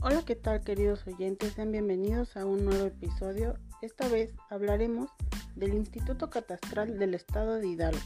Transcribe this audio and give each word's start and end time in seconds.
Hola, 0.00 0.22
¿qué 0.24 0.36
tal 0.36 0.62
queridos 0.62 1.04
oyentes? 1.08 1.54
Sean 1.54 1.72
bienvenidos 1.72 2.36
a 2.36 2.46
un 2.46 2.64
nuevo 2.64 2.86
episodio. 2.86 3.56
Esta 3.82 4.06
vez 4.06 4.32
hablaremos 4.48 5.10
del 5.56 5.74
Instituto 5.74 6.30
Catastral 6.30 7.00
del 7.00 7.14
Estado 7.14 7.56
de 7.56 7.66
Hidalgo. 7.66 7.98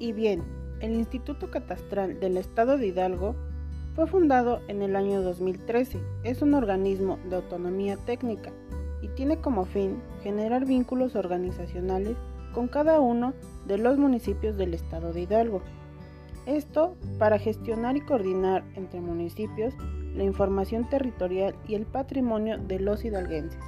Y 0.00 0.12
bien, 0.12 0.42
el 0.80 0.94
Instituto 0.94 1.48
Catastral 1.52 2.18
del 2.18 2.38
Estado 2.38 2.76
de 2.76 2.88
Hidalgo 2.88 3.36
fue 3.94 4.08
fundado 4.08 4.62
en 4.66 4.82
el 4.82 4.96
año 4.96 5.22
2013. 5.22 6.00
Es 6.24 6.42
un 6.42 6.54
organismo 6.54 7.20
de 7.28 7.36
autonomía 7.36 7.96
técnica 7.98 8.52
y 9.02 9.08
tiene 9.08 9.38
como 9.38 9.64
fin 9.64 10.02
generar 10.22 10.66
vínculos 10.66 11.16
organizacionales 11.16 12.16
con 12.52 12.68
cada 12.68 13.00
uno 13.00 13.34
de 13.66 13.78
los 13.78 13.98
municipios 13.98 14.56
del 14.56 14.74
estado 14.74 15.12
de 15.12 15.22
Hidalgo. 15.22 15.62
Esto 16.46 16.96
para 17.18 17.38
gestionar 17.38 17.96
y 17.96 18.00
coordinar 18.00 18.64
entre 18.74 19.00
municipios 19.00 19.74
la 20.14 20.24
información 20.24 20.88
territorial 20.88 21.54
y 21.68 21.74
el 21.74 21.86
patrimonio 21.86 22.58
de 22.58 22.80
los 22.80 23.04
hidalguenses. 23.04 23.60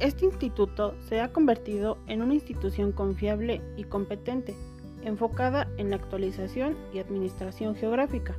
Este 0.00 0.26
instituto 0.26 0.94
se 1.08 1.20
ha 1.20 1.32
convertido 1.32 1.98
en 2.06 2.22
una 2.22 2.34
institución 2.34 2.92
confiable 2.92 3.60
y 3.76 3.84
competente, 3.84 4.54
enfocada 5.02 5.68
en 5.76 5.90
la 5.90 5.96
actualización 5.96 6.76
y 6.92 6.98
administración 6.98 7.74
geográfica. 7.74 8.36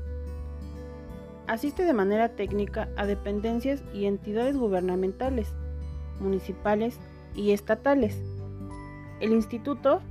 Asiste 1.47 1.83
de 1.83 1.93
manera 1.93 2.29
técnica 2.29 2.89
a 2.95 3.05
dependencias 3.05 3.83
y 3.93 4.05
entidades 4.05 4.55
gubernamentales, 4.55 5.53
municipales 6.19 6.99
y 7.35 7.51
estatales. 7.51 8.21
El 9.19 9.31
instituto 9.31 10.01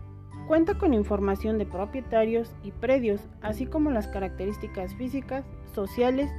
cuenta 0.49 0.79
con 0.79 0.95
información 0.95 1.59
de 1.59 1.67
propietarios 1.67 2.53
y 2.63 2.73
predios, 2.73 3.21
así 3.43 3.67
como 3.67 3.91
las 3.91 4.09
características 4.09 4.95
físicas, 4.95 5.45
sociales 5.75 6.31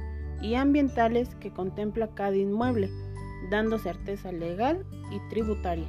y 0.42 0.54
ambientales 0.54 1.34
que 1.36 1.52
contempla 1.52 2.08
cada 2.14 2.36
inmueble 2.36 2.90
dando 3.48 3.78
certeza 3.78 4.32
legal 4.32 4.84
y 5.10 5.18
tributaria. 5.30 5.88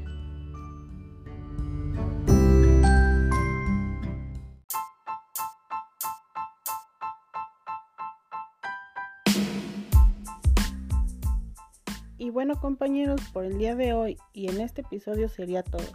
Y 12.22 12.30
bueno 12.30 12.60
compañeros, 12.62 13.20
por 13.34 13.46
el 13.46 13.58
día 13.58 13.76
de 13.76 13.94
hoy 13.94 14.16
y 14.32 14.48
en 14.48 14.62
este 14.62 14.82
episodio 14.82 15.28
sería 15.28 15.64
todo. 15.64 15.88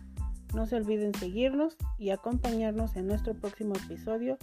No 0.57 0.67
se 0.67 0.75
olviden 0.75 1.15
seguirnos 1.15 1.77
y 1.99 2.11
acompañarnos 2.11 2.97
en 2.97 3.07
nuestro 3.07 3.35
próximo 3.35 3.75
episodio 3.77 4.37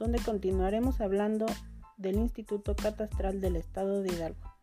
donde 0.00 0.18
continuaremos 0.18 1.00
hablando 1.00 1.46
del 1.96 2.16
Instituto 2.16 2.74
Catastral 2.74 3.40
del 3.40 3.54
Estado 3.54 4.02
de 4.02 4.12
Hidalgo. 4.12 4.57